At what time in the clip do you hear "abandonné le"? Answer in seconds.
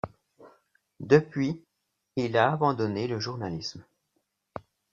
2.53-3.19